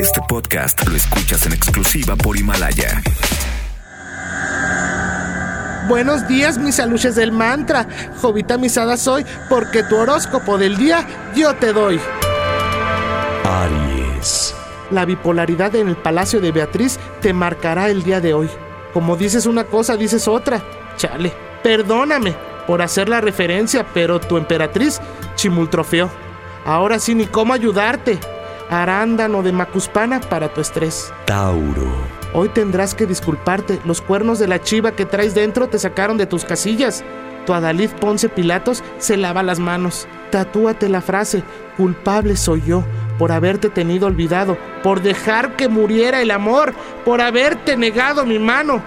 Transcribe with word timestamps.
Este 0.00 0.20
podcast 0.28 0.84
lo 0.88 0.96
escuchas 0.96 1.46
en 1.46 1.52
exclusiva 1.52 2.16
por 2.16 2.36
Himalaya. 2.36 3.00
Buenos 5.88 6.26
días, 6.26 6.58
mis 6.58 6.80
aluches 6.80 7.14
del 7.14 7.30
mantra. 7.30 7.86
Jovita 8.20 8.58
misada 8.58 8.96
soy, 8.96 9.24
porque 9.48 9.84
tu 9.84 9.96
horóscopo 9.96 10.58
del 10.58 10.76
día 10.76 11.06
yo 11.36 11.54
te 11.54 11.72
doy. 11.72 12.00
Aries. 13.44 14.54
La 14.90 15.04
bipolaridad 15.04 15.74
en 15.76 15.88
el 15.88 15.96
palacio 15.96 16.40
de 16.40 16.50
Beatriz 16.50 16.98
te 17.20 17.32
marcará 17.32 17.90
el 17.90 18.02
día 18.02 18.20
de 18.20 18.34
hoy. 18.34 18.50
Como 18.92 19.16
dices 19.16 19.46
una 19.46 19.64
cosa, 19.64 19.96
dices 19.96 20.26
otra. 20.26 20.62
Chale, 20.96 21.32
perdóname 21.62 22.34
por 22.66 22.82
hacer 22.82 23.08
la 23.08 23.20
referencia, 23.20 23.86
pero 23.94 24.18
tu 24.18 24.36
emperatriz 24.36 25.00
chimultrofeó. 25.36 26.10
Ahora 26.64 26.98
sí, 26.98 27.14
ni 27.14 27.26
cómo 27.26 27.54
ayudarte. 27.54 28.18
Arándano 28.70 29.42
de 29.42 29.52
Macuspana 29.52 30.20
para 30.20 30.54
tu 30.54 30.60
estrés. 30.60 31.12
Tauro. 31.26 31.90
Hoy 32.32 32.48
tendrás 32.50 32.94
que 32.94 33.06
disculparte. 33.06 33.80
Los 33.84 34.00
cuernos 34.00 34.38
de 34.38 34.46
la 34.46 34.62
chiva 34.62 34.92
que 34.92 35.04
traes 35.04 35.34
dentro 35.34 35.68
te 35.68 35.78
sacaron 35.78 36.16
de 36.16 36.26
tus 36.26 36.44
casillas. 36.44 37.04
Tu 37.46 37.52
Adalid 37.52 37.90
Ponce 37.90 38.28
Pilatos 38.28 38.84
se 38.98 39.16
lava 39.16 39.42
las 39.42 39.58
manos. 39.58 40.06
Tatúate 40.30 40.88
la 40.88 41.00
frase, 41.00 41.42
culpable 41.76 42.36
soy 42.36 42.62
yo, 42.62 42.84
por 43.18 43.32
haberte 43.32 43.70
tenido 43.70 44.06
olvidado, 44.06 44.56
por 44.84 45.02
dejar 45.02 45.56
que 45.56 45.68
muriera 45.68 46.22
el 46.22 46.30
amor, 46.30 46.72
por 47.04 47.20
haberte 47.20 47.76
negado 47.76 48.24
mi 48.24 48.38
mano. 48.38 48.80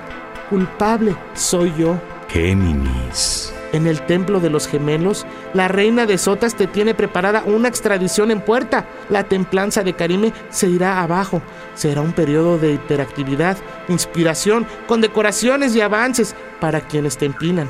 Culpable 0.50 1.16
soy 1.34 1.73
yo. 1.77 2.00
Géminis. 2.30 3.42
En 3.73 3.88
el 3.88 4.05
templo 4.05 4.40
de 4.40 4.52
los 4.52 4.68
gemelos, 4.68 5.26
la 5.55 5.68
reina 5.68 6.05
de 6.05 6.20
Sotas 6.20 6.55
te 6.55 6.68
tiene 6.68 6.94
preparada 6.94 7.44
una 7.44 7.68
extradición 7.68 8.30
en 8.30 8.40
puerta. 8.40 8.86
La 9.09 9.23
templanza 9.23 9.81
de 9.81 9.94
Karime 9.94 10.31
se 10.52 10.70
irá 10.70 11.02
abajo. 11.02 11.41
Será 11.73 12.02
un 12.02 12.14
periodo 12.14 12.59
de 12.59 12.73
hiperactividad, 12.73 13.58
inspiración, 13.88 14.67
condecoraciones 14.88 15.75
y 15.75 15.81
avances 15.81 16.36
para 16.62 16.81
quienes 16.81 17.17
te 17.17 17.25
empinan. 17.25 17.67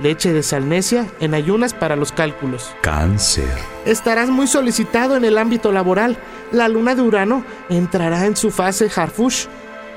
Leche 0.00 0.32
de 0.32 0.42
salnesia 0.42 1.06
en 1.20 1.32
ayunas 1.32 1.74
para 1.74 1.94
los 1.94 2.10
cálculos. 2.10 2.74
Cáncer. 2.82 3.48
Estarás 3.86 4.28
muy 4.28 4.48
solicitado 4.48 5.16
en 5.16 5.24
el 5.24 5.38
ámbito 5.38 5.70
laboral. 5.70 6.18
La 6.50 6.68
luna 6.68 6.96
de 6.96 7.02
Urano 7.02 7.44
entrará 7.70 8.26
en 8.26 8.36
su 8.36 8.50
fase 8.50 8.90
Harfush. 8.94 9.46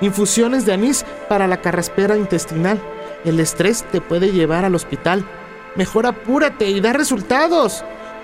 Infusiones 0.01 0.65
de 0.67 0.73
anís 0.73 1.05
para 1.27 1.47
la 1.47 1.59
carraspera 1.59 2.15
intestinal. 2.15 2.79
El 3.25 3.39
estrés 3.39 3.83
te 3.91 3.99
puede 3.99 4.31
llevar 4.31 4.63
al 4.63 4.75
hospital. 4.75 5.25
Mejor 5.75 6.05
apúrate 6.05 6.69
y 6.69 6.79
da 6.81 6.93
resultados. 6.93 7.83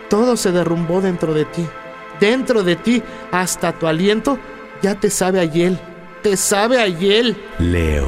Todo 0.10 0.38
se 0.38 0.52
derrumbó 0.52 1.02
dentro 1.02 1.34
de 1.34 1.46
ti. 1.46 1.66
Dentro 2.20 2.64
de 2.64 2.76
ti, 2.76 3.04
hasta 3.32 3.74
tu 3.74 3.88
aliento, 3.88 4.40
ya 4.82 4.96
te 4.96 5.10
sabe 5.10 5.40
a 5.40 5.46
hiel. 5.46 5.80
Te 6.22 6.38
sabe 6.38 6.80
a 6.80 6.88
hiel. 6.88 7.38
Leo. 7.60 8.08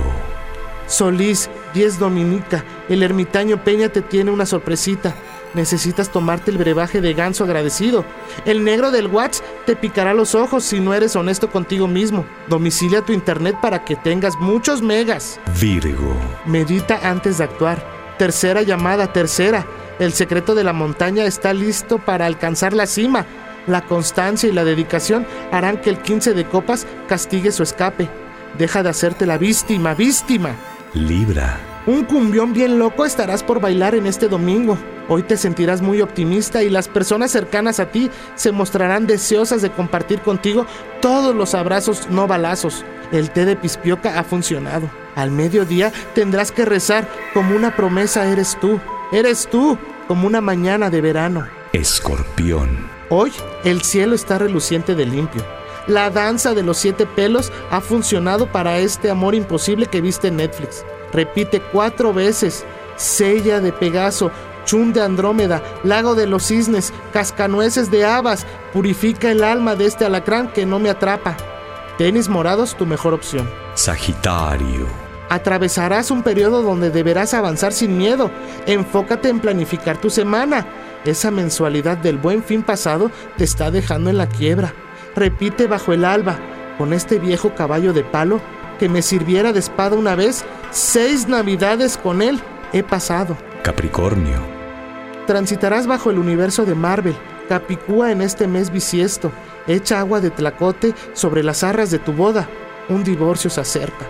Solís, 0.88 1.50
10 1.74 2.00
Dominica, 2.00 2.64
el 2.88 3.04
ermitaño 3.04 3.64
Peña 3.64 3.90
te 3.90 4.02
tiene 4.02 4.32
una 4.32 4.46
sorpresita. 4.46 5.14
Necesitas 5.54 6.12
tomarte 6.12 6.52
el 6.52 6.58
brebaje 6.58 7.02
de 7.02 7.14
ganso 7.14 7.44
agradecido. 7.44 8.06
El 8.46 8.64
negro 8.64 8.92
del 8.92 9.08
Watts 9.08 9.44
te 9.66 9.76
picará 9.76 10.14
los 10.14 10.36
ojos 10.36 10.64
si 10.64 10.80
no 10.80 10.94
eres 10.94 11.16
honesto 11.16 11.50
contigo 11.50 11.88
mismo. 11.88 12.26
Domicilia 12.48 13.02
tu 13.02 13.14
internet 13.14 13.58
para 13.62 13.84
que 13.84 13.96
tengas 13.96 14.36
muchos 14.38 14.82
megas. 14.82 15.40
Virgo. 15.60 16.16
Medita 16.46 17.00
antes 17.04 17.38
de 17.38 17.46
actuar. 17.46 17.97
Tercera 18.18 18.64
llamada, 18.64 19.14
tercera. 19.14 19.66
El 20.00 20.14
secreto 20.14 20.56
de 20.56 20.64
la 20.64 20.74
montaña 20.74 21.26
está 21.26 21.54
listo 21.54 22.00
para 22.00 22.26
alcanzar 22.26 22.74
la 22.74 22.88
cima. 22.88 23.26
La 23.68 23.82
constancia 23.82 24.50
y 24.50 24.54
la 24.54 24.64
dedicación 24.64 25.26
harán 25.52 25.78
que 25.78 25.90
el 25.90 26.00
15 26.00 26.34
de 26.34 26.46
copas 26.46 26.88
castigue 27.08 27.52
su 27.52 27.64
escape. 27.64 28.10
Deja 28.58 28.82
de 28.82 28.90
hacerte 28.90 29.26
la 29.26 29.38
víctima, 29.38 29.94
víctima. 29.94 30.56
Libra. 30.94 31.60
Un 31.86 32.06
cumbión 32.06 32.54
bien 32.54 32.80
loco 32.80 33.06
estarás 33.06 33.44
por 33.44 33.62
bailar 33.62 33.94
en 33.96 34.08
este 34.08 34.28
domingo. 34.28 34.78
Hoy 35.10 35.24
te 35.24 35.38
sentirás 35.38 35.82
muy 35.82 36.02
optimista 36.02 36.64
y 36.64 36.70
las 36.70 36.88
personas 36.88 37.32
cercanas 37.32 37.80
a 37.80 37.92
ti 37.92 38.10
se 38.36 38.52
mostrarán 38.52 39.08
deseosas 39.08 39.62
de 39.62 39.72
compartir 39.72 40.22
contigo 40.22 40.66
todos 41.02 41.34
los 41.36 41.56
abrazos 41.56 42.10
no 42.10 42.28
balazos. 42.28 42.84
El 43.12 43.32
té 43.32 43.46
de 43.46 43.56
pispioca 43.56 44.20
ha 44.20 44.24
funcionado. 44.24 44.90
Al 45.16 45.32
mediodía 45.32 45.92
tendrás 46.14 46.52
que 46.52 46.66
rezar 46.66 47.10
como 47.34 47.56
una 47.56 47.76
promesa 47.76 48.28
eres 48.28 48.58
tú. 48.60 48.80
Eres 49.12 49.48
tú 49.50 49.78
como 50.08 50.28
una 50.28 50.42
mañana 50.42 50.90
de 50.90 51.02
verano. 51.02 51.48
Escorpión. 51.74 52.90
Hoy 53.10 53.32
el 53.64 53.82
cielo 53.82 54.16
está 54.16 54.38
reluciente 54.38 54.96
de 54.96 55.06
limpio. 55.06 55.44
La 55.88 56.10
danza 56.10 56.54
de 56.54 56.64
los 56.64 56.78
siete 56.78 57.06
pelos 57.06 57.52
ha 57.72 57.80
funcionado 57.80 58.52
para 58.52 58.78
este 58.80 59.10
amor 59.10 59.36
imposible 59.36 59.86
que 59.86 60.02
viste 60.02 60.28
en 60.28 60.38
Netflix. 60.38 60.84
Repite 61.14 61.62
cuatro 61.72 62.14
veces. 62.14 62.66
Sella 62.98 63.62
de 63.62 63.72
Pegaso, 63.72 64.32
Chun 64.66 64.92
de 64.92 65.02
Andrómeda, 65.02 65.64
Lago 65.84 66.16
de 66.16 66.28
los 66.28 66.48
Cisnes, 66.48 66.92
Cascanueces 67.14 67.90
de 67.90 68.06
Habas, 68.06 68.46
purifica 68.74 69.32
el 69.32 69.44
alma 69.44 69.76
de 69.76 69.86
este 69.86 70.04
alacrán 70.04 70.52
que 70.52 70.66
no 70.66 70.80
me 70.80 70.90
atrapa. 70.90 71.38
Tenis 71.98 72.30
morados, 72.30 72.76
tu 72.76 72.86
mejor 72.86 73.16
opción. 73.16 73.50
Sagitario. 73.74 74.86
Atravesarás 75.30 76.12
un 76.12 76.22
periodo 76.22 76.62
donde 76.62 76.92
deberás 76.92 77.34
avanzar 77.34 77.74
sin 77.74 77.98
miedo. 77.98 78.30
Enfócate 78.68 79.30
en 79.30 79.40
planificar 79.40 79.98
tu 80.00 80.12
semana. 80.12 80.68
Esa 81.06 81.32
mensualidad 81.32 81.98
del 81.98 82.18
buen 82.18 82.44
fin 82.44 82.62
pasado 82.62 83.10
te 83.36 83.44
está 83.44 83.72
dejando 83.72 84.12
en 84.12 84.18
la 84.18 84.30
quiebra. 84.30 84.74
Repite 85.16 85.66
bajo 85.66 85.92
el 85.92 86.06
alba, 86.06 86.38
con 86.78 86.94
este 86.94 87.18
viejo 87.18 87.56
caballo 87.56 87.94
de 87.94 88.04
palo, 88.04 88.40
que 88.78 88.90
me 88.90 89.02
sirviera 89.02 89.52
de 89.52 89.60
espada 89.60 89.96
una 89.96 90.14
vez, 90.14 90.46
seis 90.70 91.28
navidades 91.28 91.98
con 91.98 92.22
él 92.22 92.40
he 92.74 92.84
pasado. 92.84 93.36
Capricornio. 93.64 94.38
Transitarás 95.26 95.88
bajo 95.88 96.12
el 96.12 96.20
universo 96.20 96.64
de 96.64 96.76
Marvel. 96.76 97.16
Capicúa 97.50 98.12
en 98.12 98.22
este 98.22 98.48
mes 98.48 98.72
bisiesto. 98.72 99.32
Echa 99.68 100.00
agua 100.00 100.22
de 100.22 100.30
tlacote 100.30 100.94
sobre 101.14 101.44
las 101.44 101.64
arras 101.64 101.92
de 101.92 102.00
tu 102.00 102.14
boda. 102.14 102.48
Un 102.90 103.04
divorcio 103.04 103.50
se 103.50 103.62
acerca. 103.62 104.06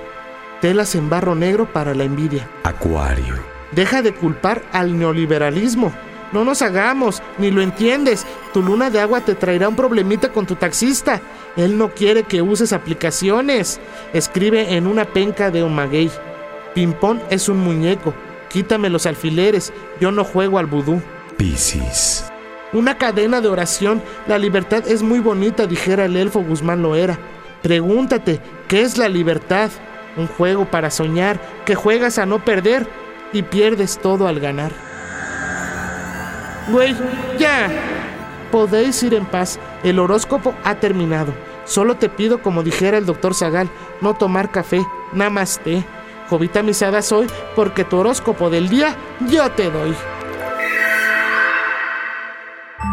Telas 0.62 0.96
en 0.96 1.10
barro 1.10 1.36
negro 1.36 1.72
para 1.72 1.94
la 1.94 2.04
envidia. 2.04 2.48
Acuario. 2.64 3.36
Deja 3.72 4.02
de 4.02 4.14
culpar 4.14 4.64
al 4.72 4.98
neoliberalismo. 4.98 5.92
No 6.32 6.44
nos 6.44 6.62
hagamos, 6.62 7.22
ni 7.38 7.52
lo 7.52 7.62
entiendes. 7.62 8.26
Tu 8.54 8.62
luna 8.62 8.90
de 8.90 9.00
agua 9.00 9.22
te 9.22 9.36
traerá 9.36 9.70
un 9.70 9.76
problemita 9.76 10.32
con 10.32 10.46
tu 10.46 10.56
taxista. 10.56 11.22
Él 11.56 11.78
no 11.78 11.90
quiere 11.90 12.24
que 12.24 12.42
uses 12.42 12.74
aplicaciones. 12.74 13.80
Escribe 14.14 14.76
en 14.76 14.88
una 14.88 15.06
penca 15.06 15.52
de 15.52 15.64
un 15.64 15.74
maguey. 15.74 16.12
Pimpón 16.76 17.22
es 17.30 17.50
un 17.50 17.60
muñeco. 17.60 18.14
Quítame 18.50 18.90
los 18.90 19.06
alfileres. 19.06 19.74
Yo 20.00 20.12
no 20.12 20.24
juego 20.24 20.60
al 20.60 20.66
vudú. 20.66 21.02
Piscis. 21.38 22.27
Una 22.74 22.98
cadena 22.98 23.42
de 23.42 23.48
oración. 23.48 24.02
La 24.28 24.38
libertad 24.38 24.88
es 24.88 25.02
muy 25.02 25.20
bonita, 25.20 25.66
dijera 25.66 26.06
el 26.06 26.18
elfo 26.18 26.42
Guzmán 26.42 26.82
Loera. 26.82 27.18
Pregúntate, 27.62 28.42
¿qué 28.68 28.82
es 28.82 28.98
la 28.98 29.10
libertad? 29.10 29.72
Un 30.18 30.28
juego 30.28 30.66
para 30.66 30.90
soñar, 30.90 31.40
que 31.66 31.76
juegas 31.76 32.18
a 32.18 32.26
no 32.26 32.44
perder 32.44 32.88
y 33.34 33.44
pierdes 33.44 34.00
todo 34.00 34.28
al 34.28 34.40
ganar. 34.40 34.72
Güey, 36.70 36.96
ya. 37.38 37.70
Podéis 38.52 39.02
ir 39.04 39.14
en 39.14 39.26
paz. 39.26 39.60
El 39.84 40.00
horóscopo 40.00 40.54
ha 40.64 40.76
terminado. 40.76 41.34
Solo 41.66 41.96
te 41.96 42.10
pido, 42.10 42.42
como 42.42 42.64
dijera 42.64 42.98
el 42.98 43.06
doctor 43.06 43.34
Zagal, 43.34 43.70
no 44.02 44.14
tomar 44.14 44.52
café, 44.52 44.86
té. 45.64 45.84
Jovita 46.30 46.62
misada 46.64 47.02
soy 47.02 47.28
porque 47.56 47.86
tu 47.86 47.98
horóscopo 47.98 48.50
del 48.50 48.68
día 48.68 48.96
yo 49.30 49.50
te 49.52 49.70
doy. 49.70 49.96